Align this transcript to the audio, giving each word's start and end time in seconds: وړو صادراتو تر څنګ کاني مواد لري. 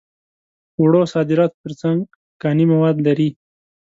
وړو 0.81 1.01
صادراتو 1.13 1.57
تر 1.63 1.71
څنګ 1.81 1.99
کاني 2.41 2.65
مواد 2.73 2.97
لري. 3.07 3.29